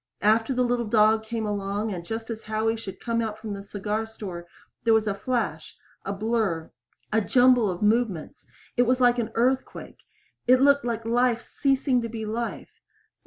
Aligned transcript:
After 0.23 0.51
the 0.51 0.63
little 0.63 0.87
dog 0.87 1.21
came 1.23 1.45
along, 1.45 1.93
and 1.93 2.03
just 2.03 2.31
as 2.31 2.41
Howie 2.45 2.75
should 2.75 2.99
come 2.99 3.21
out 3.21 3.37
from 3.37 3.53
the 3.53 3.63
cigar 3.63 4.07
store, 4.07 4.47
there 4.83 4.95
was 4.95 5.05
a 5.05 5.13
flash 5.13 5.77
a 6.03 6.11
blur 6.11 6.71
a 7.13 7.21
jumble 7.21 7.69
of 7.69 7.83
movements. 7.83 8.47
It 8.75 8.87
was 8.87 8.99
like 8.99 9.19
an 9.19 9.29
earthquake 9.35 9.99
it 10.47 10.59
looked 10.59 10.85
like 10.85 11.05
life 11.05 11.41
ceasing 11.43 12.01
to 12.01 12.09
be 12.09 12.25
life. 12.25 12.81